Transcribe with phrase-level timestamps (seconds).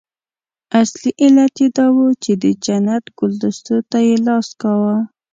[0.81, 4.95] اصلي علت یې دا وو چې د جنت ګلدستو ته یې لاس کاوه.